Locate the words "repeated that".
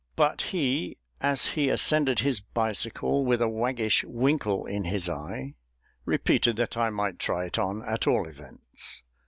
6.05-6.75